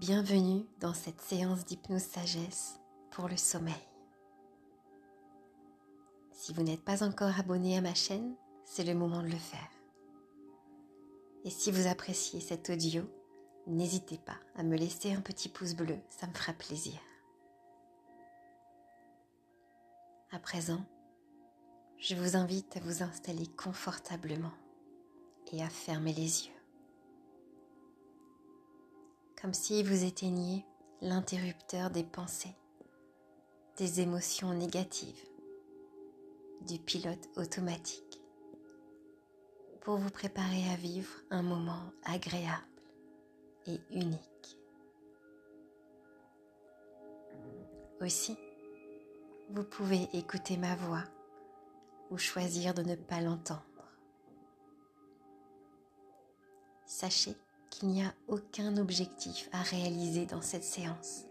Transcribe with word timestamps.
Bienvenue 0.00 0.66
dans 0.80 0.92
cette 0.92 1.20
séance 1.20 1.64
d'hypnose 1.64 2.02
sagesse 2.02 2.80
pour 3.12 3.28
le 3.28 3.36
sommeil. 3.36 3.72
Si 6.32 6.52
vous 6.52 6.64
n'êtes 6.64 6.84
pas 6.84 7.04
encore 7.04 7.38
abonné 7.38 7.78
à 7.78 7.80
ma 7.80 7.94
chaîne, 7.94 8.34
c'est 8.64 8.82
le 8.82 8.94
moment 8.94 9.22
de 9.22 9.28
le 9.28 9.36
faire. 9.36 9.70
Et 11.44 11.50
si 11.50 11.70
vous 11.70 11.86
appréciez 11.86 12.40
cet 12.40 12.70
audio, 12.70 13.04
n'hésitez 13.68 14.18
pas 14.18 14.36
à 14.56 14.64
me 14.64 14.76
laisser 14.76 15.12
un 15.12 15.20
petit 15.20 15.48
pouce 15.48 15.74
bleu, 15.74 15.98
ça 16.10 16.26
me 16.26 16.34
fera 16.34 16.52
plaisir. 16.54 16.98
À 20.32 20.40
présent, 20.40 20.84
je 21.98 22.16
vous 22.16 22.34
invite 22.36 22.76
à 22.76 22.80
vous 22.80 23.04
installer 23.04 23.46
confortablement 23.46 24.52
et 25.52 25.62
à 25.62 25.68
fermer 25.68 26.12
les 26.12 26.48
yeux 26.48 26.53
comme 29.44 29.52
si 29.52 29.82
vous 29.82 30.04
éteigniez 30.04 30.64
l'interrupteur 31.02 31.90
des 31.90 32.02
pensées, 32.02 32.56
des 33.76 34.00
émotions 34.00 34.54
négatives, 34.54 35.28
du 36.62 36.78
pilote 36.78 37.28
automatique, 37.36 38.22
pour 39.82 39.98
vous 39.98 40.08
préparer 40.08 40.66
à 40.72 40.76
vivre 40.76 41.10
un 41.28 41.42
moment 41.42 41.92
agréable 42.04 42.64
et 43.66 43.78
unique. 43.90 44.58
Aussi, 48.00 48.38
vous 49.50 49.64
pouvez 49.64 50.08
écouter 50.14 50.56
ma 50.56 50.74
voix 50.74 51.04
ou 52.10 52.16
choisir 52.16 52.72
de 52.72 52.80
ne 52.80 52.94
pas 52.94 53.20
l'entendre. 53.20 53.60
Sachez 56.86 57.36
qu'il 57.74 57.88
n'y 57.88 58.04
a 58.04 58.14
aucun 58.28 58.76
objectif 58.76 59.48
à 59.52 59.60
réaliser 59.62 60.26
dans 60.26 60.42
cette 60.42 60.62
séance. 60.62 61.24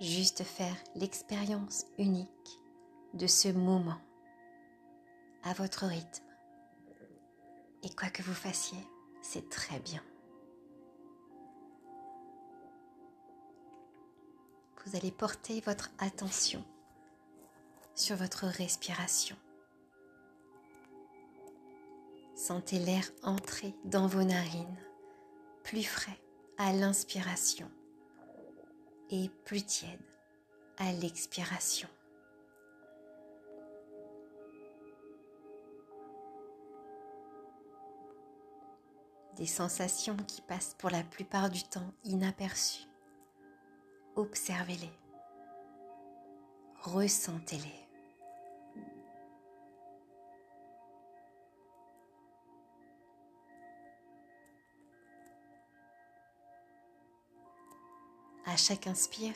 Juste 0.00 0.44
faire 0.44 0.76
l'expérience 0.94 1.86
unique 1.98 2.28
de 3.14 3.26
ce 3.26 3.48
moment 3.48 3.98
à 5.42 5.54
votre 5.54 5.86
rythme. 5.86 6.24
Et 7.82 7.90
quoi 7.90 8.10
que 8.10 8.22
vous 8.22 8.34
fassiez, 8.34 8.78
c'est 9.22 9.48
très 9.48 9.80
bien. 9.80 10.02
Vous 14.86 14.96
allez 14.96 15.10
porter 15.10 15.60
votre 15.62 15.90
attention 15.98 16.64
sur 17.96 18.14
votre 18.14 18.46
respiration. 18.46 19.36
Sentez 22.40 22.78
l'air 22.78 23.04
entrer 23.22 23.74
dans 23.84 24.06
vos 24.06 24.22
narines, 24.22 24.78
plus 25.62 25.82
frais 25.82 26.18
à 26.56 26.72
l'inspiration 26.72 27.70
et 29.10 29.28
plus 29.44 29.62
tiède 29.62 30.00
à 30.78 30.90
l'expiration. 30.90 31.90
Des 39.36 39.44
sensations 39.44 40.16
qui 40.26 40.40
passent 40.40 40.76
pour 40.78 40.88
la 40.88 41.02
plupart 41.02 41.50
du 41.50 41.62
temps 41.64 41.92
inaperçues. 42.04 42.88
Observez-les. 44.16 44.98
Ressentez-les. 46.84 47.89
À 58.46 58.56
chaque 58.56 58.86
inspire, 58.86 59.34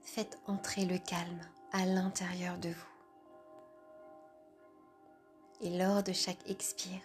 faites 0.00 0.38
entrer 0.46 0.84
le 0.84 0.98
calme 0.98 1.40
à 1.72 1.84
l'intérieur 1.84 2.56
de 2.58 2.68
vous. 2.68 2.96
Et 5.60 5.76
lors 5.76 6.02
de 6.02 6.12
chaque 6.12 6.48
expire, 6.48 7.00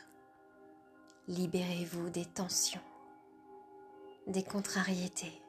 libérez-vous 1.28 2.10
des 2.10 2.26
tensions, 2.26 2.82
des 4.28 4.44
contrariétés, 4.44 5.42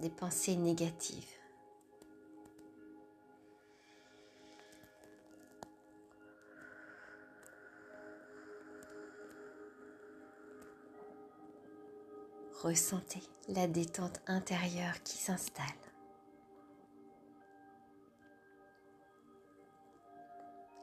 des 0.00 0.10
pensées 0.10 0.56
négatives. 0.56 1.35
Ressentez 12.66 13.22
la 13.46 13.68
détente 13.68 14.20
intérieure 14.26 15.00
qui 15.04 15.18
s'installe. 15.18 15.66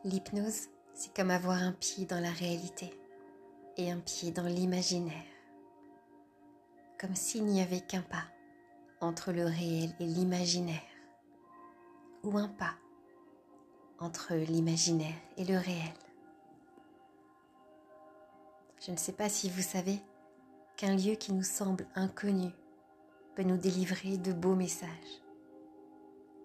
L'hypnose, 0.05 0.69
c'est 0.93 1.13
comme 1.13 1.29
avoir 1.29 1.57
un 1.57 1.73
pied 1.73 2.05
dans 2.05 2.21
la 2.21 2.31
réalité 2.31 2.97
et 3.75 3.91
un 3.91 3.99
pied 3.99 4.31
dans 4.31 4.45
l'imaginaire. 4.45 5.25
Comme 6.97 7.15
s'il 7.15 7.43
n'y 7.47 7.61
avait 7.61 7.81
qu'un 7.81 8.01
pas 8.01 8.27
entre 9.01 9.33
le 9.33 9.43
réel 9.43 9.93
et 9.99 10.05
l'imaginaire. 10.05 10.79
Ou 12.23 12.37
un 12.37 12.47
pas 12.47 12.75
entre 13.99 14.35
l'imaginaire 14.35 15.19
et 15.35 15.43
le 15.43 15.57
réel. 15.57 15.93
Je 18.79 18.91
ne 18.91 18.97
sais 18.97 19.11
pas 19.11 19.27
si 19.27 19.49
vous 19.49 19.61
savez, 19.61 19.99
qu'un 20.77 20.95
lieu 20.95 21.15
qui 21.15 21.33
nous 21.33 21.43
semble 21.43 21.85
inconnu 21.95 22.49
peut 23.35 23.43
nous 23.43 23.57
délivrer 23.57 24.17
de 24.17 24.33
beaux 24.33 24.55
messages, 24.55 25.21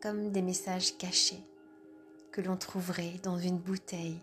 comme 0.02 0.30
des 0.30 0.42
messages 0.42 0.96
cachés 0.96 1.42
que 2.32 2.40
l'on 2.40 2.56
trouverait 2.56 3.18
dans 3.22 3.38
une 3.38 3.58
bouteille 3.58 4.20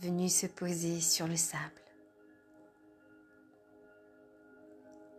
venue 0.00 0.28
se 0.28 0.46
poser 0.46 1.00
sur 1.00 1.28
le 1.28 1.36
sable. 1.36 1.62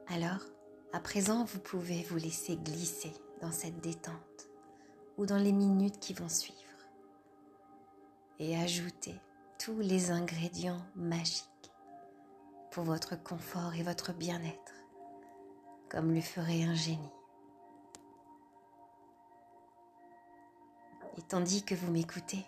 Alors, 0.08 0.44
à 0.92 1.00
présent, 1.00 1.46
vous 1.46 1.60
pouvez 1.60 2.04
vous 2.04 2.18
laisser 2.18 2.58
glisser 2.58 3.14
dans 3.42 3.52
cette 3.52 3.80
détente 3.82 4.50
ou 5.18 5.26
dans 5.26 5.38
les 5.38 5.52
minutes 5.52 6.00
qui 6.00 6.14
vont 6.14 6.30
suivre 6.30 6.60
et 8.40 8.58
ajouter 8.58 9.16
tous 9.58 9.80
les 9.80 10.12
ingrédients 10.12 10.82
magiques 10.96 11.53
pour 12.74 12.86
votre 12.86 13.16
confort 13.16 13.76
et 13.76 13.84
votre 13.84 14.14
bien-être, 14.14 14.74
comme 15.90 16.12
le 16.12 16.22
ferait 16.22 16.64
un 16.64 16.74
génie. 16.74 17.14
Et 21.18 21.22
tandis 21.22 21.64
que 21.64 21.76
vous 21.76 21.92
m'écoutez, 21.92 22.44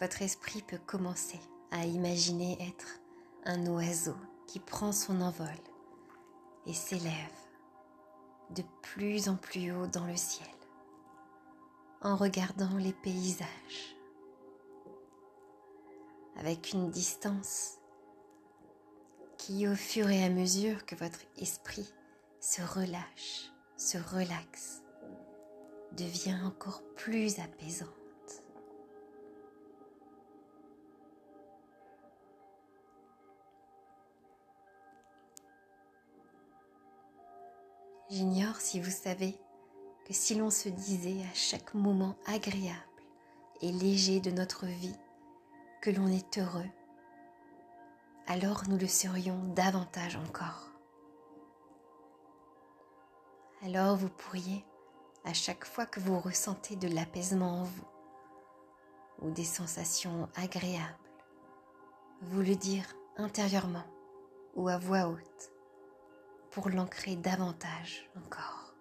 votre 0.00 0.22
esprit 0.22 0.60
peut 0.60 0.80
commencer 0.84 1.38
à 1.70 1.84
imaginer 1.84 2.58
être 2.60 2.98
un 3.44 3.64
oiseau 3.66 4.16
qui 4.48 4.58
prend 4.58 4.90
son 4.90 5.20
envol 5.20 5.46
et 6.66 6.74
s'élève 6.74 7.12
de 8.50 8.64
plus 8.82 9.28
en 9.28 9.36
plus 9.36 9.70
haut 9.70 9.86
dans 9.86 10.06
le 10.06 10.16
ciel 10.16 10.48
en 12.02 12.16
regardant 12.16 12.76
les 12.76 12.92
paysages 12.92 13.96
avec 16.36 16.72
une 16.72 16.90
distance 16.90 17.78
qui, 19.46 19.68
au 19.68 19.76
fur 19.76 20.10
et 20.10 20.24
à 20.24 20.28
mesure 20.28 20.84
que 20.86 20.96
votre 20.96 21.20
esprit 21.38 21.94
se 22.40 22.62
relâche, 22.62 23.52
se 23.76 23.96
relaxe, 23.96 24.82
devient 25.92 26.36
encore 26.44 26.82
plus 26.96 27.38
apaisante. 27.38 27.92
J'ignore 38.10 38.56
si 38.56 38.80
vous 38.80 38.90
savez 38.90 39.38
que 40.08 40.12
si 40.12 40.34
l'on 40.34 40.50
se 40.50 40.68
disait 40.68 41.22
à 41.22 41.34
chaque 41.34 41.72
moment 41.74 42.16
agréable 42.26 42.80
et 43.62 43.70
léger 43.70 44.18
de 44.18 44.32
notre 44.32 44.66
vie 44.66 44.96
que 45.82 45.90
l'on 45.90 46.08
est 46.08 46.36
heureux, 46.38 46.68
alors 48.26 48.64
nous 48.68 48.78
le 48.78 48.88
serions 48.88 49.40
davantage 49.54 50.16
encore. 50.16 50.70
Alors 53.62 53.96
vous 53.96 54.08
pourriez, 54.08 54.64
à 55.24 55.32
chaque 55.32 55.64
fois 55.64 55.86
que 55.86 56.00
vous 56.00 56.18
ressentez 56.18 56.76
de 56.76 56.88
l'apaisement 56.88 57.60
en 57.60 57.64
vous 57.64 57.88
ou 59.22 59.30
des 59.30 59.44
sensations 59.44 60.28
agréables, 60.34 60.94
vous 62.22 62.42
le 62.42 62.56
dire 62.56 62.84
intérieurement 63.16 63.86
ou 64.54 64.68
à 64.68 64.78
voix 64.78 65.08
haute 65.08 65.52
pour 66.50 66.68
l'ancrer 66.68 67.16
davantage 67.16 68.10
encore. 68.16 68.74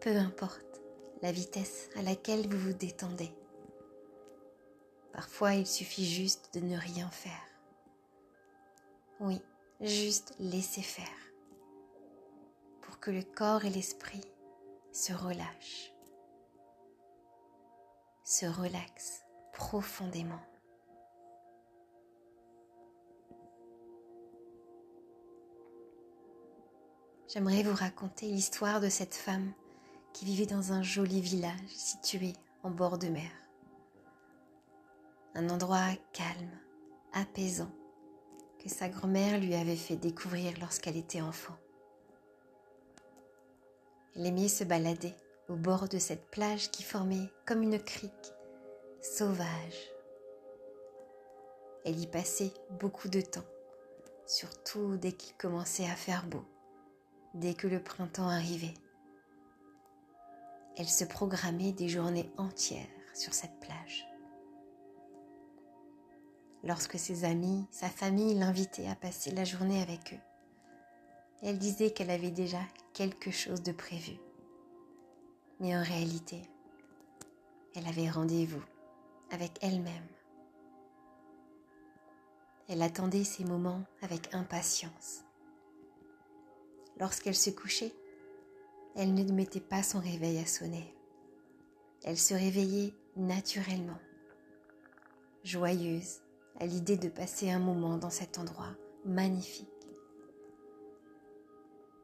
Peu 0.00 0.16
importe 0.16 0.69
la 1.22 1.32
vitesse 1.32 1.88
à 1.96 2.02
laquelle 2.02 2.48
vous 2.48 2.70
vous 2.70 2.72
détendez. 2.72 3.30
Parfois, 5.12 5.54
il 5.54 5.66
suffit 5.66 6.06
juste 6.06 6.54
de 6.54 6.60
ne 6.60 6.78
rien 6.78 7.10
faire. 7.10 7.46
Oui, 9.20 9.42
juste 9.80 10.34
laisser 10.38 10.82
faire 10.82 11.06
pour 12.80 13.00
que 13.00 13.10
le 13.10 13.22
corps 13.22 13.64
et 13.64 13.70
l'esprit 13.70 14.24
se 14.92 15.12
relâchent, 15.12 15.92
se 18.24 18.46
relaxent 18.46 19.22
profondément. 19.52 20.40
J'aimerais 27.28 27.62
vous 27.62 27.74
raconter 27.74 28.26
l'histoire 28.26 28.80
de 28.80 28.88
cette 28.88 29.14
femme 29.14 29.52
qui 30.12 30.24
vivait 30.24 30.46
dans 30.46 30.72
un 30.72 30.82
joli 30.82 31.20
village 31.20 31.68
situé 31.68 32.34
en 32.62 32.70
bord 32.70 32.98
de 32.98 33.08
mer. 33.08 33.30
Un 35.34 35.48
endroit 35.48 35.94
calme, 36.12 36.58
apaisant, 37.12 37.70
que 38.62 38.68
sa 38.68 38.88
grand-mère 38.88 39.40
lui 39.40 39.54
avait 39.54 39.76
fait 39.76 39.96
découvrir 39.96 40.52
lorsqu'elle 40.60 40.96
était 40.96 41.22
enfant. 41.22 41.56
Elle 44.14 44.26
aimait 44.26 44.48
se 44.48 44.64
balader 44.64 45.14
au 45.48 45.56
bord 45.56 45.88
de 45.88 45.98
cette 45.98 46.30
plage 46.30 46.70
qui 46.70 46.82
formait 46.82 47.30
comme 47.46 47.62
une 47.62 47.78
crique 47.78 48.32
sauvage. 49.00 49.92
Elle 51.84 51.98
y 51.98 52.06
passait 52.06 52.52
beaucoup 52.80 53.08
de 53.08 53.20
temps, 53.20 53.46
surtout 54.26 54.96
dès 54.96 55.12
qu'il 55.12 55.36
commençait 55.36 55.86
à 55.86 55.96
faire 55.96 56.26
beau, 56.26 56.44
dès 57.34 57.54
que 57.54 57.66
le 57.66 57.82
printemps 57.82 58.28
arrivait. 58.28 58.74
Elle 60.80 60.88
se 60.88 61.04
programmait 61.04 61.72
des 61.72 61.90
journées 61.90 62.32
entières 62.38 62.86
sur 63.12 63.34
cette 63.34 63.60
plage. 63.60 64.08
Lorsque 66.64 66.98
ses 66.98 67.24
amis, 67.24 67.66
sa 67.70 67.90
famille 67.90 68.32
l'invitaient 68.32 68.88
à 68.88 68.94
passer 68.94 69.30
la 69.32 69.44
journée 69.44 69.82
avec 69.82 70.14
eux, 70.14 70.20
elle 71.42 71.58
disait 71.58 71.90
qu'elle 71.90 72.08
avait 72.08 72.30
déjà 72.30 72.60
quelque 72.94 73.30
chose 73.30 73.62
de 73.62 73.72
prévu. 73.72 74.12
Mais 75.60 75.76
en 75.76 75.82
réalité, 75.82 76.40
elle 77.76 77.86
avait 77.86 78.08
rendez-vous 78.08 78.64
avec 79.30 79.52
elle-même. 79.60 80.08
Elle 82.70 82.80
attendait 82.80 83.24
ces 83.24 83.44
moments 83.44 83.84
avec 84.00 84.34
impatience. 84.34 85.24
Lorsqu'elle 86.98 87.36
se 87.36 87.50
couchait, 87.50 87.92
elle 88.96 89.14
ne 89.14 89.32
mettait 89.32 89.60
pas 89.60 89.82
son 89.82 90.00
réveil 90.00 90.38
à 90.38 90.46
sonner. 90.46 90.94
Elle 92.02 92.18
se 92.18 92.34
réveillait 92.34 92.94
naturellement, 93.16 93.98
joyeuse 95.44 96.20
à 96.58 96.66
l'idée 96.66 96.96
de 96.96 97.08
passer 97.08 97.50
un 97.50 97.58
moment 97.58 97.96
dans 97.96 98.10
cet 98.10 98.38
endroit 98.38 98.74
magnifique. 99.04 99.68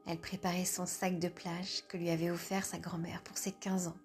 Elle 0.07 0.21
préparait 0.21 0.65
son 0.65 0.87
sac 0.87 1.19
de 1.19 1.29
plage 1.29 1.83
que 1.89 1.97
lui 1.97 2.11
avait 2.11 2.31
offert 2.31 2.65
sa 2.65 2.79
grand-mère 2.79 3.23
pour 3.23 3.37
ses 3.37 3.53
15 3.53 3.89
ans. 3.89 3.97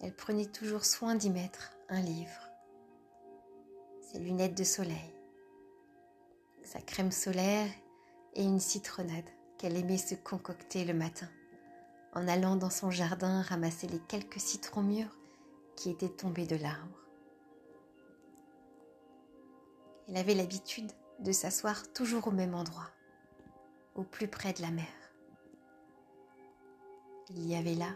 Elle 0.00 0.14
prenait 0.14 0.46
toujours 0.46 0.84
soin 0.84 1.14
d'y 1.14 1.30
mettre 1.30 1.72
un 1.88 2.00
livre, 2.00 2.50
ses 4.00 4.18
lunettes 4.18 4.56
de 4.58 4.64
soleil, 4.64 5.14
sa 6.64 6.80
crème 6.80 7.12
solaire 7.12 7.70
et 8.34 8.42
une 8.42 8.60
citronnade 8.60 9.28
qu'elle 9.62 9.76
aimait 9.76 9.96
se 9.96 10.16
concocter 10.16 10.84
le 10.84 10.92
matin, 10.92 11.28
en 12.14 12.26
allant 12.26 12.56
dans 12.56 12.68
son 12.68 12.90
jardin 12.90 13.42
ramasser 13.42 13.86
les 13.86 14.00
quelques 14.00 14.40
citrons 14.40 14.82
mûrs 14.82 15.16
qui 15.76 15.88
étaient 15.88 16.08
tombés 16.08 16.48
de 16.48 16.56
l'arbre. 16.56 16.98
Elle 20.08 20.16
avait 20.16 20.34
l'habitude 20.34 20.90
de 21.20 21.30
s'asseoir 21.30 21.92
toujours 21.92 22.26
au 22.26 22.32
même 22.32 22.56
endroit, 22.56 22.90
au 23.94 24.02
plus 24.02 24.26
près 24.26 24.52
de 24.52 24.62
la 24.62 24.72
mer. 24.72 24.84
Il 27.30 27.46
y 27.46 27.54
avait 27.54 27.76
là 27.76 27.94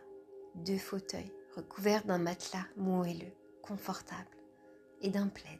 deux 0.55 0.79
fauteuils 0.79 1.33
recouverts 1.57 2.05
d'un 2.05 2.19
matelas 2.19 2.67
moelleux, 2.77 3.35
confortable, 3.61 4.37
et 5.01 5.11
d'un 5.11 5.27
plaid. 5.27 5.59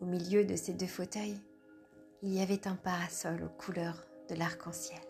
Au 0.00 0.04
milieu 0.04 0.44
de 0.44 0.54
ces 0.54 0.72
deux 0.72 0.86
fauteuils, 0.86 1.40
il 2.22 2.32
y 2.32 2.40
avait 2.40 2.68
un 2.68 2.76
parasol 2.76 3.42
aux 3.42 3.60
couleurs 3.60 4.06
de 4.28 4.34
l'arc-en-ciel. 4.34 5.00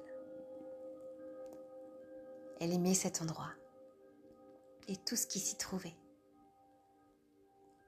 Elle 2.60 2.72
aimait 2.72 2.94
cet 2.94 3.20
endroit 3.22 3.52
et 4.88 4.96
tout 4.96 5.16
ce 5.16 5.26
qui 5.26 5.38
s'y 5.38 5.56
trouvait. 5.56 5.96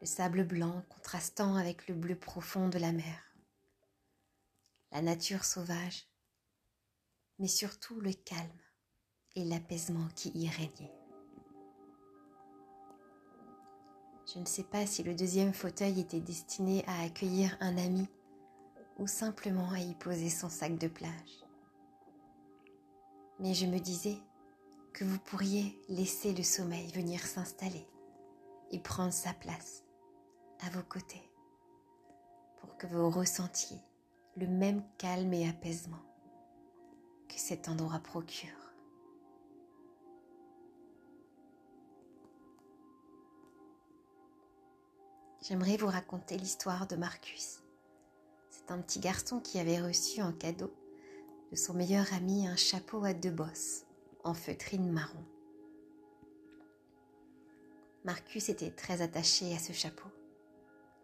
Le 0.01 0.07
sable 0.07 0.45
blanc 0.45 0.85
contrastant 0.89 1.57
avec 1.57 1.89
le 1.89 1.95
bleu 1.95 2.17
profond 2.17 2.69
de 2.69 2.79
la 2.79 2.93
mer. 2.93 3.35
La 4.93 5.03
nature 5.03 5.45
sauvage, 5.45 6.07
mais 7.39 7.49
surtout 7.49 8.01
le 8.01 8.13
calme 8.13 8.63
et 9.35 9.45
l'apaisement 9.45 10.09
qui 10.15 10.31
y 10.35 10.49
régnait. 10.49 10.95
Je 14.33 14.39
ne 14.39 14.45
sais 14.45 14.65
pas 14.65 14.87
si 14.87 15.03
le 15.03 15.15
deuxième 15.15 15.55
fauteuil 15.55 16.01
était 16.01 16.21
destiné 16.21 16.85
à 16.87 17.03
accueillir 17.03 17.57
un 17.61 17.79
ami 17.79 18.07
ou 18.99 19.07
simplement 19.07 19.71
à 19.71 19.79
y 19.79 19.95
poser 19.95 20.29
son 20.29 20.49
sac 20.49 20.77
de 20.77 20.89
plage. 20.89 21.45
Mais 23.39 23.55
je 23.55 23.67
me 23.67 23.79
disais 23.79 24.19
que 24.93 25.05
vous 25.05 25.19
pourriez 25.21 25.81
laisser 25.89 26.35
le 26.35 26.43
sommeil 26.43 26.91
venir 26.91 27.21
s'installer 27.25 27.87
et 28.73 28.81
prendre 28.81 29.13
sa 29.13 29.33
place 29.33 29.85
à 30.61 30.71
vos 30.71 30.83
côtés 30.83 31.31
pour 32.57 32.77
que 32.77 32.89
vous 32.89 33.09
ressentiez 33.09 33.79
le 34.37 34.49
même 34.49 34.83
calme 34.99 35.33
et 35.33 35.49
apaisement 35.49 36.03
que 37.29 37.39
cet 37.39 37.69
endroit 37.69 38.01
procure. 38.01 38.49
J'aimerais 45.43 45.77
vous 45.77 45.87
raconter 45.87 46.37
l'histoire 46.37 46.89
de 46.89 46.97
Marcus 46.97 47.63
un 48.71 48.79
petit 48.79 49.01
garçon 49.01 49.41
qui 49.41 49.59
avait 49.59 49.81
reçu 49.81 50.23
en 50.23 50.33
cadeau 50.33 50.73
de 51.51 51.57
son 51.57 51.75
meilleur 51.75 52.13
ami 52.13 52.47
un 52.47 52.57
chapeau 52.57 53.05
à 53.05 53.15
deux 53.15 53.31
bosses 53.31 53.85
en 54.25 54.35
feutrine 54.35 54.91
marron. 54.91 55.25
Marcus 58.05 58.49
était 58.49 58.71
très 58.71 59.03
attaché 59.03 59.55
à 59.55 59.59
ce 59.59 59.73
chapeau. 59.73 60.09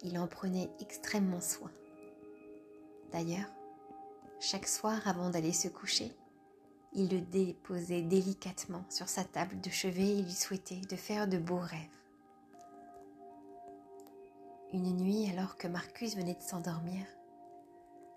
Il 0.02 0.18
en 0.18 0.26
prenait 0.26 0.70
extrêmement 0.80 1.40
soin. 1.40 1.70
D'ailleurs, 3.12 3.50
chaque 4.40 4.68
soir 4.68 5.00
avant 5.06 5.30
d'aller 5.30 5.52
se 5.52 5.68
coucher, 5.68 6.12
il 6.92 7.08
le 7.08 7.20
déposait 7.20 8.02
délicatement 8.02 8.84
sur 8.88 9.08
sa 9.08 9.24
table 9.24 9.60
de 9.60 9.70
chevet 9.70 10.18
et 10.18 10.22
lui 10.22 10.32
souhaitait 10.32 10.82
de 10.88 10.96
faire 10.96 11.26
de 11.26 11.38
beaux 11.38 11.58
rêves. 11.58 11.88
Une 14.72 14.96
nuit, 14.96 15.30
alors 15.30 15.56
que 15.56 15.68
Marcus 15.68 16.16
venait 16.16 16.34
de 16.34 16.42
s'endormir, 16.42 17.04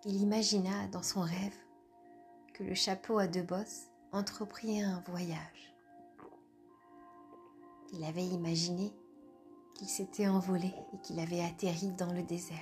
il 0.05 0.21
imagina 0.21 0.87
dans 0.87 1.03
son 1.03 1.21
rêve 1.21 1.55
que 2.53 2.63
le 2.63 2.75
chapeau 2.75 3.17
à 3.17 3.27
deux 3.27 3.43
bosses 3.43 3.87
entreprit 4.11 4.81
un 4.81 5.03
voyage. 5.07 5.75
Il 7.93 8.03
avait 8.03 8.25
imaginé 8.25 8.93
qu'il 9.75 9.87
s'était 9.87 10.27
envolé 10.27 10.73
et 10.93 10.97
qu'il 11.03 11.19
avait 11.19 11.43
atterri 11.43 11.91
dans 11.91 12.11
le 12.11 12.23
désert. 12.23 12.57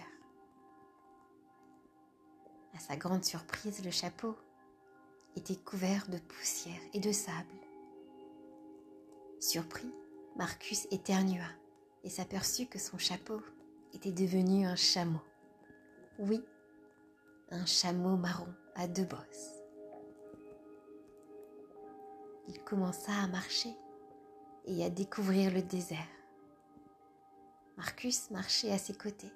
À 2.75 2.79
sa 2.79 2.97
grande 2.97 3.23
surprise, 3.23 3.83
le 3.83 3.91
chapeau 3.91 4.35
était 5.35 5.55
couvert 5.55 6.07
de 6.09 6.17
poussière 6.17 6.79
et 6.93 6.99
de 6.99 7.11
sable. 7.11 7.47
Surpris, 9.39 9.91
Marcus 10.35 10.87
éternua 10.91 11.47
et 12.03 12.09
s'aperçut 12.09 12.65
que 12.65 12.79
son 12.79 12.97
chapeau 12.97 13.41
était 13.93 14.11
devenu 14.11 14.65
un 14.65 14.75
chameau. 14.75 15.21
Oui, 16.19 16.41
chameau 17.65 18.17
marron 18.17 18.53
à 18.75 18.87
deux 18.87 19.05
bosses. 19.05 19.63
Il 22.47 22.59
commença 22.63 23.11
à 23.11 23.27
marcher 23.27 23.75
et 24.65 24.83
à 24.83 24.89
découvrir 24.89 25.53
le 25.53 25.61
désert. 25.61 25.99
Marcus 27.77 28.31
marchait 28.31 28.71
à 28.71 28.77
ses 28.77 28.95
côtés. 28.95 29.31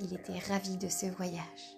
Il 0.00 0.12
était 0.14 0.38
ravi 0.38 0.76
de 0.76 0.88
ce 0.88 1.06
voyage. 1.06 1.76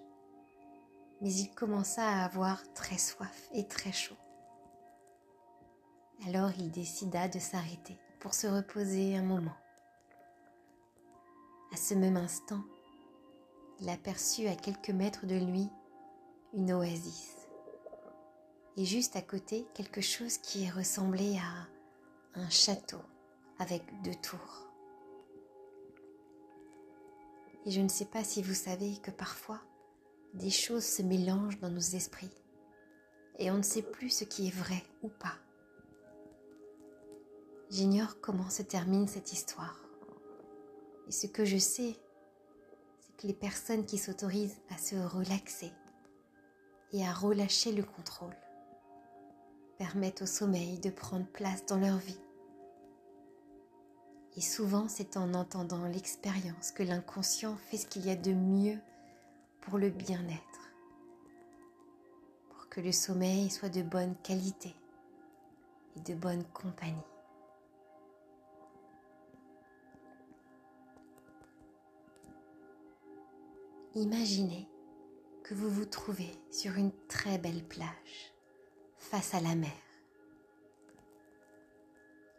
Mais 1.21 1.33
il 1.33 1.53
commença 1.53 2.03
à 2.07 2.25
avoir 2.25 2.61
très 2.73 2.97
soif 2.97 3.49
et 3.53 3.67
très 3.67 3.91
chaud. 3.91 4.17
Alors 6.27 6.51
il 6.57 6.71
décida 6.71 7.27
de 7.27 7.39
s'arrêter 7.39 7.97
pour 8.19 8.33
se 8.33 8.47
reposer 8.47 9.15
un 9.15 9.23
moment. 9.23 9.55
À 11.73 11.77
ce 11.77 11.93
même 11.93 12.17
instant, 12.17 12.63
il 13.81 13.89
aperçut 13.89 14.47
à 14.47 14.55
quelques 14.55 14.89
mètres 14.89 15.25
de 15.25 15.35
lui 15.35 15.69
une 16.53 16.73
oasis. 16.73 17.35
Et 18.77 18.85
juste 18.85 19.15
à 19.15 19.21
côté, 19.21 19.67
quelque 19.73 20.01
chose 20.01 20.37
qui 20.37 20.69
ressemblait 20.69 21.37
à 21.37 22.39
un 22.39 22.49
château 22.49 23.01
avec 23.57 23.83
deux 24.03 24.15
tours. 24.15 24.67
Et 27.65 27.71
je 27.71 27.81
ne 27.81 27.89
sais 27.89 28.05
pas 28.05 28.23
si 28.23 28.41
vous 28.41 28.53
savez 28.53 28.97
que 28.97 29.11
parfois, 29.11 29.61
des 30.33 30.49
choses 30.49 30.85
se 30.85 31.01
mélangent 31.01 31.59
dans 31.59 31.69
nos 31.69 31.79
esprits 31.79 32.31
et 33.39 33.49
on 33.51 33.57
ne 33.57 33.63
sait 33.63 33.81
plus 33.81 34.09
ce 34.09 34.23
qui 34.25 34.47
est 34.47 34.55
vrai 34.55 34.83
ou 35.01 35.07
pas. 35.07 35.37
J'ignore 37.69 38.19
comment 38.21 38.49
se 38.49 38.61
termine 38.61 39.07
cette 39.07 39.31
histoire. 39.31 39.83
Et 41.07 41.11
ce 41.11 41.27
que 41.27 41.45
je 41.45 41.57
sais, 41.57 41.95
les 43.23 43.33
personnes 43.33 43.85
qui 43.85 43.97
s'autorisent 43.97 44.61
à 44.69 44.77
se 44.77 44.95
relaxer 44.95 45.71
et 46.91 47.05
à 47.05 47.13
relâcher 47.13 47.71
le 47.71 47.83
contrôle 47.83 48.35
permettent 49.77 50.21
au 50.21 50.25
sommeil 50.25 50.79
de 50.79 50.89
prendre 50.89 51.25
place 51.27 51.65
dans 51.65 51.77
leur 51.77 51.97
vie. 51.97 52.19
Et 54.35 54.41
souvent, 54.41 54.87
c'est 54.87 55.17
en 55.17 55.33
entendant 55.33 55.85
l'expérience 55.85 56.71
que 56.71 56.83
l'inconscient 56.83 57.55
fait 57.55 57.77
ce 57.77 57.87
qu'il 57.87 58.05
y 58.05 58.09
a 58.09 58.15
de 58.15 58.33
mieux 58.33 58.77
pour 59.61 59.77
le 59.77 59.89
bien-être, 59.89 60.71
pour 62.49 62.69
que 62.69 62.81
le 62.81 62.91
sommeil 62.91 63.49
soit 63.49 63.69
de 63.69 63.81
bonne 63.81 64.15
qualité 64.23 64.75
et 65.95 65.99
de 66.01 66.13
bonne 66.13 66.43
compagnie. 66.53 67.08
Imaginez 73.95 74.69
que 75.43 75.55
vous 75.55 75.69
vous 75.69 75.85
trouvez 75.85 76.29
sur 76.51 76.77
une 76.77 76.91
très 77.07 77.39
belle 77.39 77.63
plage 77.63 78.35
face 78.97 79.33
à 79.33 79.41
la 79.41 79.55
mer. 79.55 79.71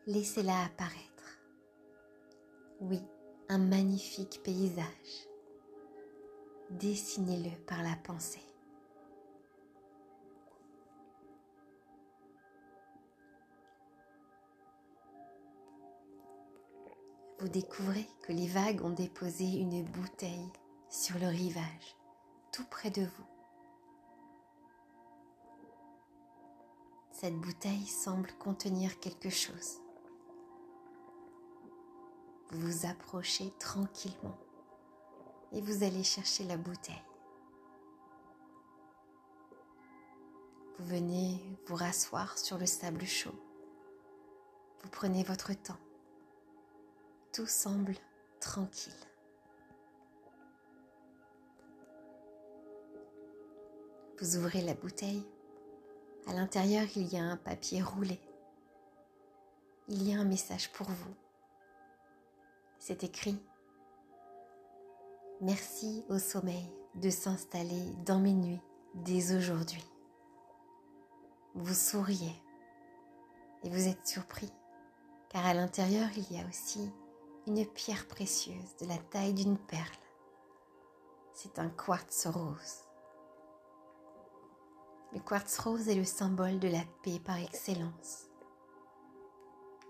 Laissez-la 0.07 0.67
apparaître. 0.67 1.41
Oui, 2.81 3.01
un 3.49 3.59
magnifique 3.59 4.41
paysage. 4.45 5.27
Dessinez-le 6.71 7.51
par 7.67 7.83
la 7.83 7.97
pensée. 7.97 8.39
Vous 17.41 17.49
découvrez 17.49 18.07
que 18.23 18.33
les 18.33 18.47
vagues 18.47 18.85
ont 18.85 18.91
déposé 18.91 19.47
une 19.47 19.83
bouteille 19.83 20.53
sur 20.91 21.19
le 21.21 21.29
rivage, 21.29 21.97
tout 22.53 22.65
près 22.65 22.91
de 22.91 23.03
vous. 23.03 23.27
Cette 27.13 27.37
bouteille 27.37 27.87
semble 27.87 28.33
contenir 28.33 28.99
quelque 28.99 29.31
chose. 29.31 29.79
Vous 32.51 32.61
vous 32.61 32.87
approchez 32.87 33.53
tranquillement 33.61 34.37
et 35.53 35.61
vous 35.61 35.85
allez 35.85 36.03
chercher 36.03 36.45
la 36.45 36.57
bouteille. 36.57 37.05
Vous 40.79 40.87
venez 40.87 41.41
vous 41.67 41.77
rasseoir 41.77 42.37
sur 42.37 42.59
le 42.59 42.67
sable 42.67 43.05
chaud. 43.05 43.39
Vous 44.83 44.89
prenez 44.89 45.23
votre 45.23 45.53
temps. 45.53 45.79
Tout 47.33 47.47
semble 47.47 47.95
tranquille. 48.41 49.10
Vous 54.21 54.37
ouvrez 54.37 54.61
la 54.61 54.75
bouteille. 54.75 55.25
À 56.27 56.35
l'intérieur, 56.35 56.87
il 56.95 57.09
y 57.09 57.17
a 57.17 57.25
un 57.25 57.39
papier 57.39 57.81
roulé. 57.81 58.21
Il 59.89 60.07
y 60.07 60.15
a 60.15 60.19
un 60.21 60.25
message 60.25 60.71
pour 60.73 60.89
vous. 60.91 61.15
C'est 62.79 63.03
écrit 63.03 63.43
Merci 65.41 66.05
au 66.11 66.19
sommeil 66.19 66.71
de 66.97 67.09
s'installer 67.09 67.95
dans 68.05 68.19
mes 68.19 68.35
nuits 68.35 68.61
dès 68.95 69.35
aujourd'hui. 69.35 69.85
Vous 71.55 71.75
souriez 71.75 72.35
et 73.65 73.71
vous 73.71 73.89
êtes 73.89 74.07
surpris 74.07 74.53
car 75.31 75.47
à 75.47 75.55
l'intérieur 75.55 76.09
il 76.17 76.31
y 76.37 76.39
a 76.39 76.47
aussi 76.47 76.93
une 77.47 77.65
pierre 77.65 78.07
précieuse 78.07 78.77
de 78.81 78.87
la 78.87 78.99
taille 78.99 79.33
d'une 79.33 79.57
perle. 79.57 79.89
C'est 81.33 81.59
un 81.59 81.71
quartz 81.71 82.27
rose. 82.27 82.90
Le 85.13 85.19
quartz 85.19 85.59
rose 85.59 85.89
est 85.89 85.97
le 85.97 86.05
symbole 86.05 86.61
de 86.61 86.69
la 86.69 86.85
paix 87.03 87.19
par 87.19 87.37
excellence. 87.37 88.29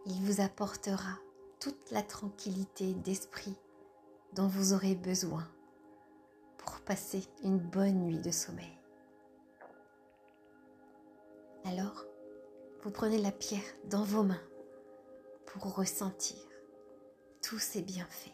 Il 0.06 0.22
vous 0.22 0.40
apportera 0.40 1.18
toute 1.60 1.90
la 1.90 2.02
tranquillité 2.02 2.94
d'esprit 2.94 3.54
dont 4.32 4.48
vous 4.48 4.72
aurez 4.72 4.94
besoin 4.94 5.46
pour 6.56 6.80
passer 6.80 7.22
une 7.42 7.58
bonne 7.58 8.00
nuit 8.06 8.18
de 8.18 8.30
sommeil. 8.30 8.78
Alors, 11.66 12.06
vous 12.82 12.90
prenez 12.90 13.18
la 13.18 13.32
pierre 13.32 13.60
dans 13.84 14.04
vos 14.04 14.22
mains 14.22 14.42
pour 15.44 15.74
ressentir 15.74 16.38
tous 17.42 17.58
ses 17.58 17.82
bienfaits. 17.82 18.32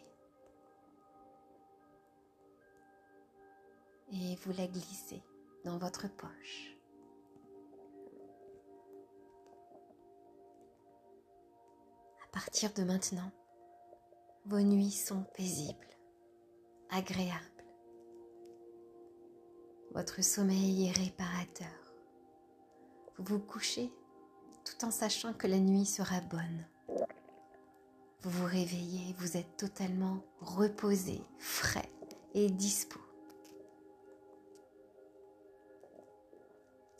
Et 4.13 4.37
vous 4.37 4.53
la 4.53 4.67
glissez 4.67 5.21
dans 5.65 5.77
votre 5.77 6.07
poche. 6.15 6.76
Partir 12.37 12.71
de 12.73 12.83
maintenant, 12.83 13.31
vos 14.45 14.59
nuits 14.59 14.91
sont 14.91 15.23
paisibles, 15.35 15.97
agréables. 16.91 17.65
Votre 19.95 20.23
sommeil 20.23 20.87
est 20.87 20.91
réparateur. 20.91 21.95
Vous 23.17 23.23
vous 23.23 23.39
couchez 23.39 23.91
tout 24.63 24.85
en 24.85 24.91
sachant 24.91 25.33
que 25.33 25.47
la 25.47 25.57
nuit 25.57 25.87
sera 25.87 26.21
bonne. 26.21 26.67
Vous 28.21 28.29
vous 28.29 28.45
réveillez, 28.45 29.15
vous 29.17 29.35
êtes 29.35 29.57
totalement 29.57 30.19
reposé, 30.39 31.19
frais 31.39 31.91
et 32.35 32.51
dispo. 32.51 32.99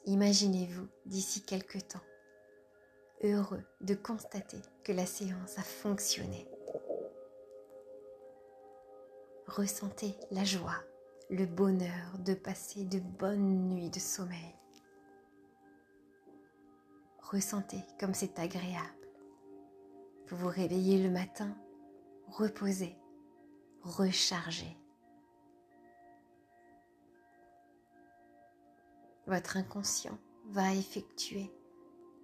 Imaginez-vous 0.08 0.88
d'ici 1.06 1.44
quelque 1.44 1.77
temps 1.77 2.01
heureux 3.24 3.64
de 3.82 3.96
constater 3.96 4.62
que 4.84 4.92
la 4.92 5.06
séance 5.06 5.58
a 5.58 5.64
fonctionné. 5.64 6.48
Ressentez 9.48 10.16
la 10.32 10.44
joie, 10.44 10.84
le 11.30 11.46
bonheur 11.46 12.18
de 12.20 12.34
passer 12.34 12.84
de 12.86 13.00
bonnes 13.00 13.70
nuits 13.70 13.90
de 13.90 14.00
sommeil. 14.00 14.56
Ressentez 17.20 17.84
comme 18.00 18.14
c'est 18.14 18.40
agréable. 18.40 18.86
Vous 20.28 20.38
vous 20.38 20.50
réveillez 20.50 21.02
le 21.02 21.10
matin, 21.10 21.58
reposez, 22.28 22.98
rechargez. 23.82 24.78
Votre 29.26 29.58
inconscient 29.58 30.18
va 30.46 30.74
effectuer 30.74 31.52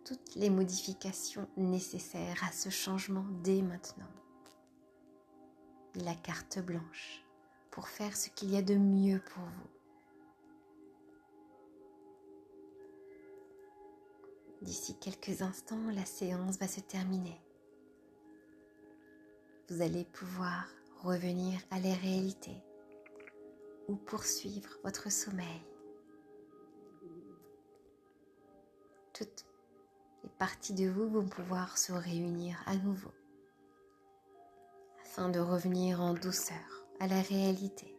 toutes 0.05 0.36
les 0.36 0.50
modifications 0.50 1.48
nécessaires 1.57 2.43
à 2.43 2.51
ce 2.51 2.69
changement 2.69 3.25
dès 3.43 3.62
maintenant. 3.62 4.10
La 5.95 6.15
carte 6.15 6.60
blanche 6.60 7.24
pour 7.72 7.88
faire 7.88 8.15
ce 8.15 8.29
qu'il 8.29 8.51
y 8.51 8.57
a 8.57 8.62
de 8.62 8.75
mieux 8.75 9.22
pour 9.33 9.43
vous. 9.43 9.69
D'ici 14.62 14.95
quelques 14.95 15.41
instants, 15.41 15.89
la 15.93 16.05
séance 16.05 16.57
va 16.57 16.67
se 16.67 16.79
terminer. 16.79 17.41
Vous 19.69 19.81
allez 19.81 20.05
pouvoir 20.05 20.67
revenir 21.01 21.60
à 21.72 21.79
la 21.79 21.93
réalité 21.95 22.51
ou 23.88 23.95
poursuivre 23.95 24.69
votre 24.83 25.12
sommeil. 25.12 25.62
Les 30.24 30.30
parties 30.30 30.74
de 30.74 30.89
vous 30.89 31.10
vont 31.10 31.27
pouvoir 31.27 31.77
se 31.77 31.92
réunir 31.92 32.62
à 32.65 32.75
nouveau 32.75 33.12
afin 35.01 35.30
de 35.30 35.39
revenir 35.39 36.01
en 36.01 36.13
douceur 36.13 36.88
à 37.00 37.08
la 37.08 37.22
réalité. 37.22 37.96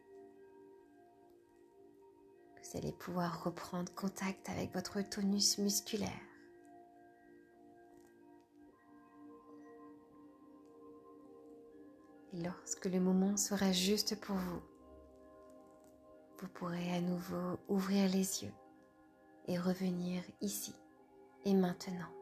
Vous 2.57 2.79
allez 2.79 2.93
pouvoir 2.93 3.45
reprendre 3.45 3.95
contact 3.95 4.49
avec 4.49 4.73
votre 4.73 5.01
tonus 5.03 5.59
musculaire. 5.59 6.11
Et 12.33 12.43
lorsque 12.43 12.87
le 12.87 12.99
moment 12.99 13.37
sera 13.37 13.71
juste 13.71 14.19
pour 14.21 14.35
vous, 14.35 14.63
vous 16.41 16.49
pourrez 16.49 16.93
à 16.97 17.01
nouveau 17.01 17.61
ouvrir 17.69 18.09
les 18.09 18.43
yeux 18.43 18.55
et 19.47 19.57
revenir 19.57 20.25
ici 20.41 20.75
et 21.45 21.55
maintenant. 21.55 22.15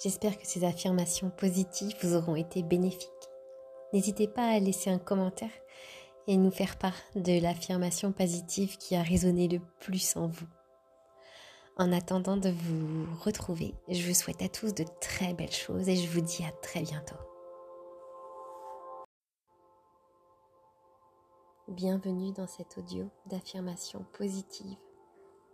J'espère 0.00 0.38
que 0.38 0.46
ces 0.46 0.64
affirmations 0.64 1.28
positives 1.30 1.96
vous 2.02 2.14
auront 2.14 2.36
été 2.36 2.62
bénéfiques. 2.62 3.10
N'hésitez 3.92 4.28
pas 4.28 4.46
à 4.46 4.60
laisser 4.60 4.90
un 4.90 4.98
commentaire 4.98 5.50
et 6.28 6.36
nous 6.36 6.50
faire 6.50 6.76
part 6.76 6.94
de 7.14 7.40
l'affirmation 7.40 8.12
positive 8.12 8.76
qui 8.76 8.94
a 8.94 9.02
résonné 9.02 9.48
le 9.48 9.60
plus 9.80 10.14
en 10.14 10.28
vous. 10.28 10.46
En 11.78 11.90
attendant 11.90 12.36
de 12.36 12.50
vous 12.50 13.06
retrouver, 13.22 13.74
je 13.88 14.06
vous 14.06 14.14
souhaite 14.14 14.42
à 14.42 14.48
tous 14.48 14.74
de 14.74 14.84
très 15.00 15.32
belles 15.32 15.50
choses 15.50 15.88
et 15.88 15.96
je 15.96 16.08
vous 16.10 16.20
dis 16.20 16.44
à 16.44 16.52
très 16.52 16.82
bientôt. 16.82 17.16
Bienvenue 21.68 22.32
dans 22.32 22.46
cet 22.46 22.76
audio 22.76 23.10
d'affirmation 23.26 24.04
positive 24.12 24.76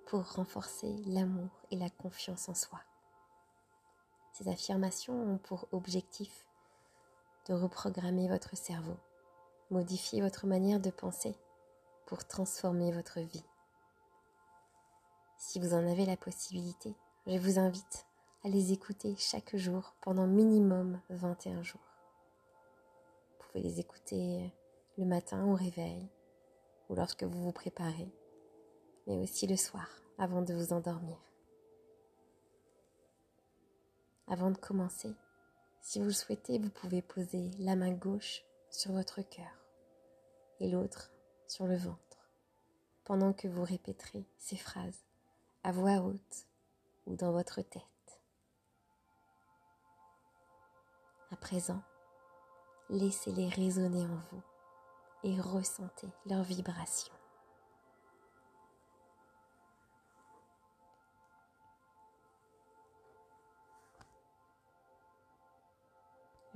pour 0.07 0.29
renforcer 0.33 0.97
l'amour 1.07 1.51
et 1.71 1.77
la 1.77 1.91
confiance 1.91 2.49
en 2.49 2.55
soi. 2.55 2.81
Ces 4.33 4.49
affirmations 4.49 5.35
ont 5.35 5.39
pour 5.39 5.69
objectif 5.71 6.47
de 7.49 7.55
reprogrammer 7.55 8.29
votre 8.29 8.57
cerveau, 8.57 8.97
modifier 9.71 10.21
votre 10.21 10.47
manière 10.47 10.81
de 10.81 10.91
penser 10.91 11.35
pour 12.07 12.25
transformer 12.27 12.93
votre 12.93 13.21
vie. 13.21 13.45
Si 15.39 15.59
vous 15.59 15.75
en 15.75 15.87
avez 15.91 16.07
la 16.07 16.17
possibilité, 16.17 16.95
je 17.27 17.39
vous 17.39 17.59
invite 17.59 18.07
à 18.45 18.49
les 18.49 18.73
écouter 18.73 19.15
chaque 19.17 19.57
jour 19.57 19.95
pendant 20.01 20.27
minimum 20.27 21.01
21 21.11 21.63
jours. 21.63 21.81
Vous 23.31 23.47
pouvez 23.47 23.63
les 23.63 23.81
écouter 23.81 24.53
le 24.99 25.05
matin 25.05 25.45
au 25.47 25.55
réveil 25.55 26.09
ou 26.89 26.95
lorsque 26.95 27.25
vous 27.25 27.43
vous 27.43 27.53
préparez, 27.53 28.13
mais 29.07 29.19
aussi 29.19 29.47
le 29.47 29.57
soir 29.57 29.89
avant 30.19 30.43
de 30.43 30.55
vous 30.55 30.73
endormir. 30.73 31.19
Avant 34.29 34.51
de 34.51 34.59
commencer, 34.59 35.15
si 35.81 35.99
vous 35.99 36.07
le 36.07 36.13
souhaitez, 36.13 36.59
vous 36.59 36.71
pouvez 36.71 37.03
poser 37.03 37.51
la 37.59 37.77
main 37.77 37.93
gauche 37.93 38.43
sur 38.75 38.93
votre 38.93 39.23
cœur 39.23 39.65
et 40.59 40.69
l'autre 40.69 41.13
sur 41.47 41.67
le 41.67 41.77
ventre, 41.77 42.29
pendant 43.05 43.33
que 43.33 43.47
vous 43.47 43.63
répéterez 43.63 44.27
ces 44.39 44.57
phrases 44.57 45.05
à 45.63 45.71
voix 45.71 46.01
haute 46.01 46.47
ou 47.07 47.15
dans 47.15 47.31
votre 47.31 47.63
tête. 47.63 47.83
À 51.31 51.37
présent, 51.37 51.83
laissez-les 52.91 53.49
résonner 53.49 54.03
en 54.07 54.21
vous 54.33 54.43
et 55.23 55.41
ressentez 55.41 56.09
leurs 56.27 56.43
vibrations. 56.43 57.15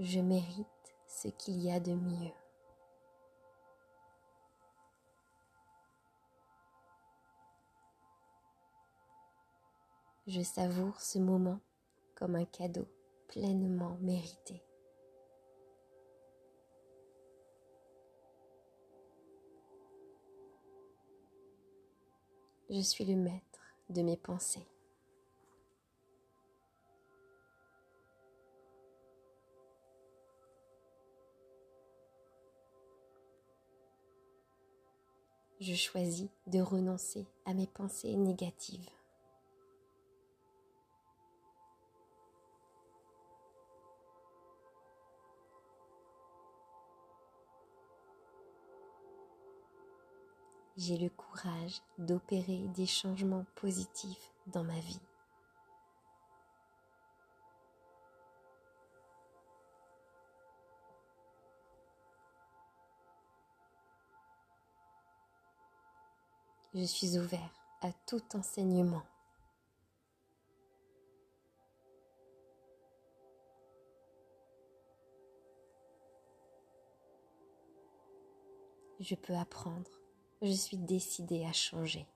je 0.00 0.20
mérite 0.20 0.77
ce 1.22 1.26
qu'il 1.26 1.60
y 1.60 1.72
a 1.72 1.80
de 1.80 1.94
mieux. 1.94 2.32
Je 10.28 10.42
savoure 10.42 11.00
ce 11.00 11.18
moment 11.18 11.58
comme 12.14 12.36
un 12.36 12.44
cadeau 12.44 12.86
pleinement 13.26 13.96
mérité. 14.00 14.62
Je 22.70 22.80
suis 22.80 23.04
le 23.04 23.16
maître 23.16 23.60
de 23.88 24.02
mes 24.02 24.16
pensées. 24.16 24.68
Je 35.60 35.74
choisis 35.74 36.28
de 36.46 36.60
renoncer 36.60 37.26
à 37.44 37.54
mes 37.54 37.66
pensées 37.66 38.14
négatives. 38.14 38.88
J'ai 50.76 50.96
le 50.96 51.08
courage 51.08 51.82
d'opérer 51.98 52.60
des 52.76 52.86
changements 52.86 53.44
positifs 53.56 54.32
dans 54.46 54.62
ma 54.62 54.78
vie. 54.78 55.00
Je 66.78 66.84
suis 66.84 67.18
ouvert 67.18 67.50
à 67.80 67.90
tout 68.06 68.22
enseignement. 68.36 69.02
Je 79.00 79.16
peux 79.16 79.34
apprendre, 79.34 79.90
je 80.40 80.52
suis 80.52 80.76
décidé 80.76 81.44
à 81.44 81.52
changer. 81.52 82.06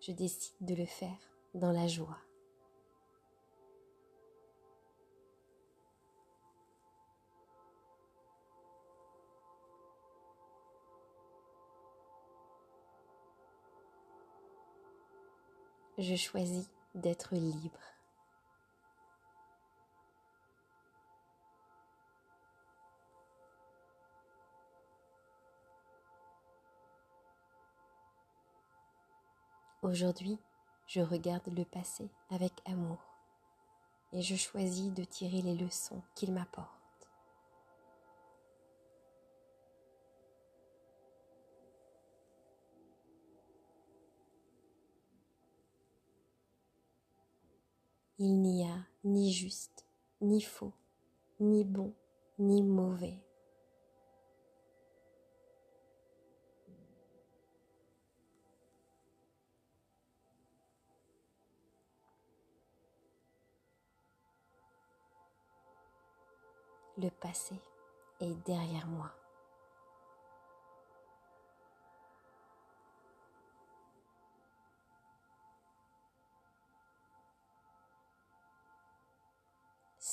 Je 0.00 0.12
décide 0.12 0.54
de 0.60 0.76
le 0.76 0.86
faire 0.86 1.18
dans 1.54 1.72
la 1.72 1.88
joie. 1.88 2.27
Je 15.98 16.14
choisis 16.14 16.70
d'être 16.94 17.34
libre. 17.34 17.78
Aujourd'hui, 29.82 30.38
je 30.86 31.00
regarde 31.00 31.46
le 31.48 31.64
passé 31.64 32.10
avec 32.30 32.52
amour 32.66 32.98
et 34.12 34.22
je 34.22 34.36
choisis 34.36 34.92
de 34.92 35.04
tirer 35.04 35.42
les 35.42 35.54
leçons 35.54 36.02
qu'il 36.14 36.32
m'apporte. 36.32 36.77
Il 48.20 48.42
n'y 48.42 48.64
a 48.64 48.74
ni 49.04 49.32
juste, 49.32 49.86
ni 50.20 50.42
faux, 50.42 50.72
ni 51.38 51.64
bon, 51.64 51.94
ni 52.40 52.64
mauvais. 52.64 53.16
Le 67.00 67.10
passé 67.10 67.54
est 68.18 68.34
derrière 68.44 68.88
moi. 68.88 69.17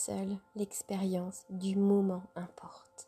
Seule 0.06 0.38
l'expérience 0.56 1.46
du 1.50 1.76
moment 1.76 2.22
importe. 2.36 3.08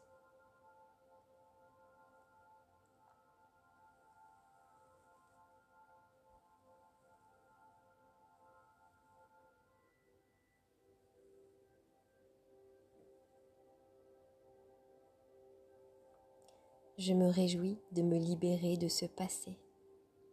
Je 16.97 17.13
me 17.13 17.27
réjouis 17.29 17.77
de 17.91 18.01
me 18.01 18.17
libérer 18.17 18.75
de 18.77 18.87
ce 18.87 19.05
passé 19.05 19.59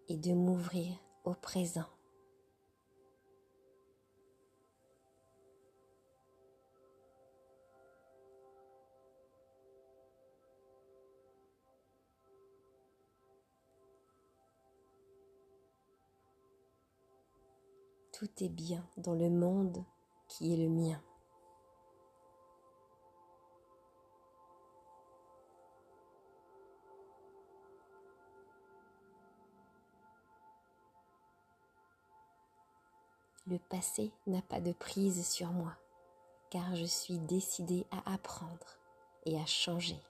et 0.09 0.17
de 0.17 0.33
m'ouvrir 0.33 0.97
au 1.25 1.35
présent. 1.35 1.94
Tout 18.25 18.45
est 18.45 18.49
bien 18.49 18.83
dans 18.97 19.13
le 19.13 19.29
monde 19.29 19.85
qui 20.29 20.55
est 20.55 20.57
le 20.57 20.69
mien. 20.71 20.99
Le 33.47 33.59
passé 33.59 34.11
n'a 34.27 34.41
pas 34.41 34.61
de 34.61 34.73
prise 34.73 35.27
sur 35.29 35.49
moi, 35.49 35.77
car 36.49 36.77
je 36.77 36.87
suis 36.87 37.19
décidée 37.19 37.85
à 37.91 38.15
apprendre 38.15 38.79
et 39.27 39.39
à 39.39 39.45
changer. 39.45 40.01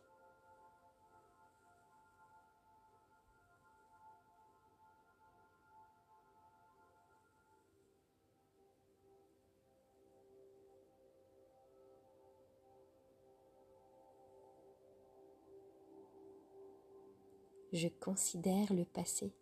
Je 17.75 17.89
considère 17.89 18.73
le 18.73 18.85
passé 18.85 19.35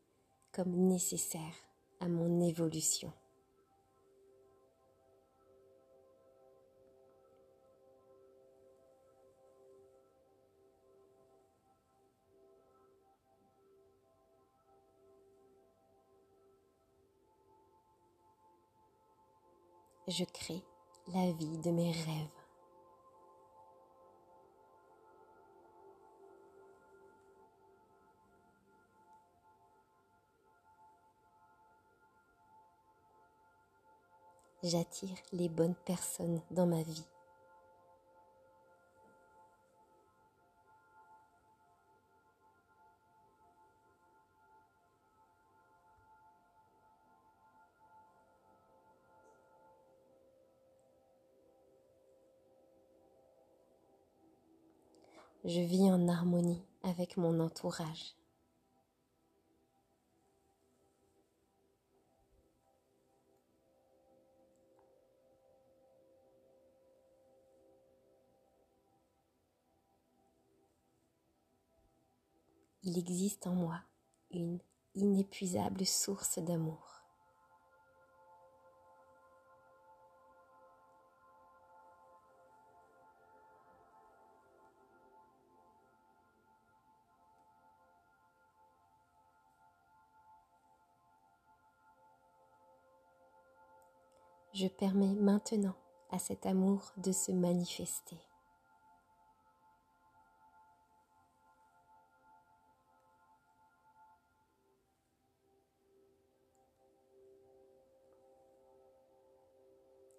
comme 0.52 0.74
nécessaire 0.88 1.54
à 2.00 2.08
mon 2.08 2.40
évolution. 2.40 3.12
je 20.08 20.24
crée 20.24 20.62
la 21.14 21.32
vie 21.32 21.58
de 21.58 21.70
mes 21.70 21.90
rêves. 21.90 22.41
J'attire 34.62 35.16
les 35.32 35.48
bonnes 35.48 35.74
personnes 35.74 36.40
dans 36.50 36.66
ma 36.66 36.82
vie. 36.82 37.04
je 55.44 55.60
vis 55.60 55.90
en 55.90 56.08
harmonie 56.08 56.62
avec 56.82 57.16
mon 57.16 57.40
entourage. 57.40 58.14
Il 72.84 72.98
existe 72.98 73.46
en 73.46 73.54
moi 73.54 73.80
une 74.30 74.58
inépuisable 74.94 75.86
source 75.86 76.38
d'amour. 76.38 76.92
je 94.54 94.68
permets 94.68 95.14
maintenant 95.14 95.74
à 96.10 96.18
cet 96.18 96.46
amour 96.46 96.92
de 96.98 97.10
se 97.10 97.32
manifester. 97.32 98.18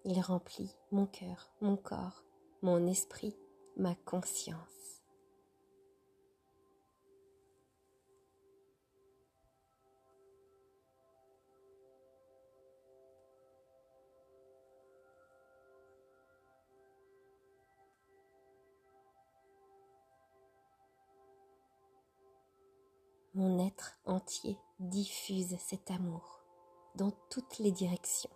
Il 0.06 0.20
remplit 0.20 0.76
mon 0.92 1.06
cœur, 1.06 1.50
mon 1.62 1.76
corps, 1.76 2.24
mon 2.60 2.86
esprit, 2.86 3.34
ma 3.78 3.94
conscience. 3.94 4.58
Mon 23.32 23.66
être 23.66 23.98
entier 24.04 24.58
diffuse 24.78 25.56
cet 25.58 25.90
amour 25.90 26.44
dans 26.94 27.10
toutes 27.30 27.58
les 27.58 27.72
directions. 27.72 28.30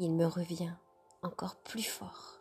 Il 0.00 0.12
me 0.12 0.26
revient 0.26 0.74
encore 1.22 1.54
plus 1.56 1.84
fort. 1.84 2.40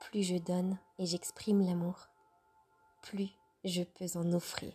Plus 0.00 0.24
je 0.24 0.36
donne 0.36 0.78
et 0.98 1.06
j'exprime 1.06 1.64
l'amour, 1.64 2.08
plus 3.02 3.30
je 3.64 3.82
peux 3.82 4.06
en 4.16 4.32
offrir. 4.32 4.72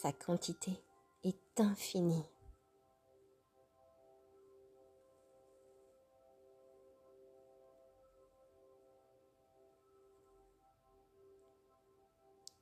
Sa 0.00 0.12
quantité 0.12 0.70
est 1.24 1.60
infinie. 1.60 2.22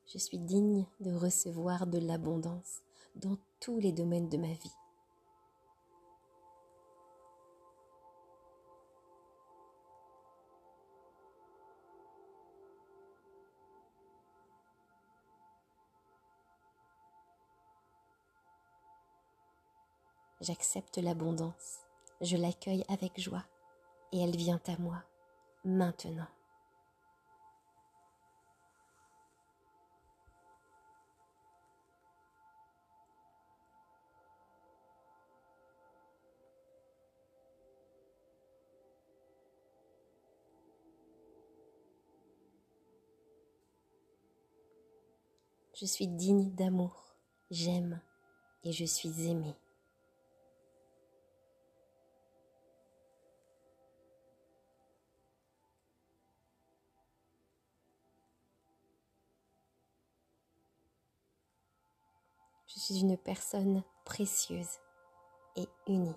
Je 0.07 0.16
suis 0.16 0.38
digne 0.38 0.87
de 1.01 1.12
recevoir 1.12 1.87
de 1.87 1.99
l'abondance 1.99 2.81
dans 3.16 3.37
tous 3.61 3.81
les 3.81 3.92
domaines 3.92 4.31
de 4.31 4.38
ma 4.38 4.55
vie. 4.55 4.86
J'accepte 20.42 20.99
l'abondance, 20.99 21.79
je 22.20 22.37
l'accueille 22.37 22.85
avec 22.88 23.18
joie 23.18 23.44
et 24.12 24.20
elle 24.20 24.37
vient 24.37 24.61
à 24.66 24.77
moi 24.79 25.03
maintenant. 25.64 26.27
Je 45.79 45.85
suis 45.85 46.09
digne 46.09 46.51
d'amour, 46.55 47.14
j'aime 47.51 48.01
et 48.64 48.72
je 48.72 48.85
suis 48.85 49.29
aimée. 49.29 49.55
Je 62.77 62.83
suis 62.83 63.01
une 63.01 63.17
personne 63.17 63.83
précieuse 64.05 64.69
et 65.57 65.67
unique. 65.87 66.15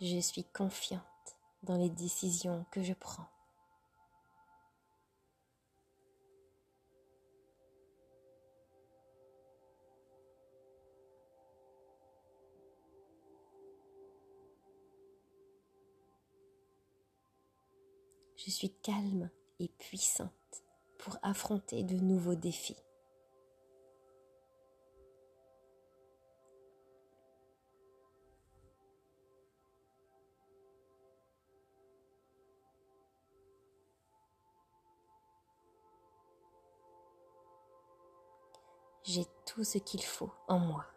Je 0.00 0.20
suis 0.20 0.44
confiante 0.44 1.00
dans 1.64 1.76
les 1.76 1.90
décisions 1.90 2.64
que 2.70 2.84
je 2.84 2.92
prends. 2.92 3.33
Je 18.44 18.50
suis 18.50 18.74
calme 18.82 19.30
et 19.58 19.68
puissante 19.68 20.30
pour 20.98 21.16
affronter 21.22 21.82
de 21.82 21.94
nouveaux 21.94 22.34
défis. 22.34 22.76
J'ai 39.04 39.24
tout 39.46 39.64
ce 39.64 39.78
qu'il 39.78 40.02
faut 40.02 40.32
en 40.48 40.58
moi. 40.58 40.93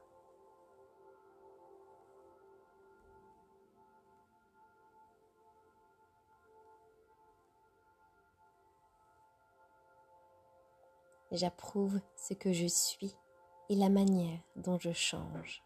J'approuve 11.32 12.00
ce 12.16 12.34
que 12.34 12.54
je 12.54 12.68
suis 12.68 13.14
et 13.70 13.76
la 13.76 13.90
manière 13.90 14.40
dont 14.56 14.80
je 14.80 14.94
change. 14.94 15.62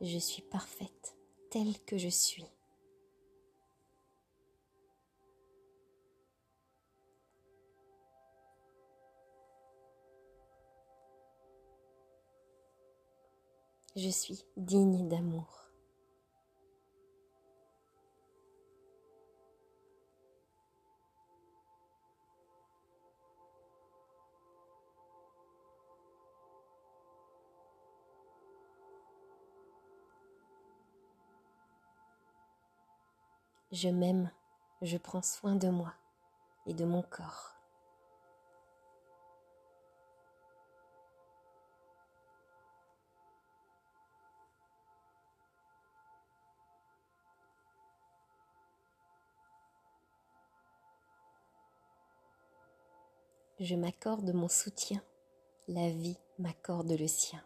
Je 0.00 0.18
suis 0.18 0.42
parfaite 0.42 1.16
telle 1.50 1.78
que 1.84 1.96
je 1.98 2.08
suis. 2.08 2.46
Je 14.02 14.08
suis 14.08 14.46
digne 14.56 15.08
d'amour. 15.08 15.68
Je 33.70 33.90
m'aime, 33.90 34.30
je 34.80 34.96
prends 34.96 35.20
soin 35.20 35.56
de 35.56 35.68
moi 35.68 35.92
et 36.64 36.72
de 36.72 36.86
mon 36.86 37.02
corps. 37.02 37.59
Je 53.62 53.74
m'accorde 53.74 54.32
mon 54.32 54.48
soutien, 54.48 55.02
la 55.68 55.90
vie 55.90 56.16
m'accorde 56.38 56.92
le 56.92 57.06
sien. 57.06 57.44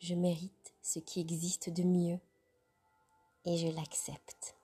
Je 0.00 0.14
mérite 0.14 0.72
ce 0.80 0.98
qui 0.98 1.20
existe 1.20 1.68
de 1.68 1.82
mieux 1.82 2.20
et 3.44 3.58
je 3.58 3.68
l'accepte. 3.68 4.55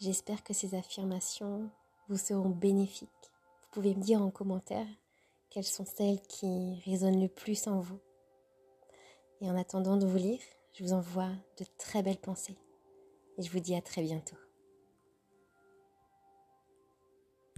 J'espère 0.00 0.44
que 0.44 0.54
ces 0.54 0.76
affirmations 0.76 1.68
vous 2.08 2.18
seront 2.18 2.50
bénéfiques. 2.50 3.08
Vous 3.62 3.68
pouvez 3.72 3.96
me 3.96 4.00
dire 4.00 4.22
en 4.22 4.30
commentaire 4.30 4.86
quelles 5.50 5.64
sont 5.64 5.84
celles 5.84 6.20
qui 6.22 6.80
résonnent 6.84 7.20
le 7.20 7.28
plus 7.28 7.66
en 7.66 7.80
vous. 7.80 7.98
Et 9.40 9.50
en 9.50 9.56
attendant 9.56 9.96
de 9.96 10.06
vous 10.06 10.16
lire, 10.16 10.40
je 10.72 10.84
vous 10.84 10.92
envoie 10.92 11.32
de 11.58 11.64
très 11.78 12.04
belles 12.04 12.20
pensées. 12.20 12.56
Et 13.38 13.42
je 13.42 13.50
vous 13.50 13.58
dis 13.58 13.74
à 13.74 13.82
très 13.82 14.02
bientôt. 14.02 14.36